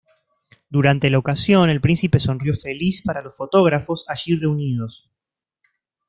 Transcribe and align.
Durante 0.71 1.11
la 1.11 1.19
ocasión, 1.19 1.69
el 1.69 1.79
príncipe 1.79 2.17
sonrió 2.19 2.55
feliz 2.55 3.03
para 3.03 3.21
los 3.21 3.35
fotógrafos 3.37 4.03
allí 4.09 4.35
reunidos. 4.35 5.11